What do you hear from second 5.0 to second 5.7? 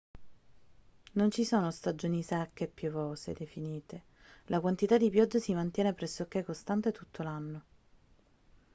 pioggia si